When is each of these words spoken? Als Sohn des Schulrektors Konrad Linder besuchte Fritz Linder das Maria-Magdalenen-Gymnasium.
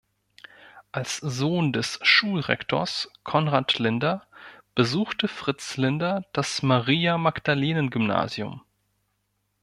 Als 0.91 1.17
Sohn 1.17 1.73
des 1.73 1.99
Schulrektors 2.01 3.07
Konrad 3.23 3.77
Linder 3.77 4.25
besuchte 4.73 5.27
Fritz 5.27 5.77
Linder 5.77 6.25
das 6.33 6.63
Maria-Magdalenen-Gymnasium. 6.63 8.63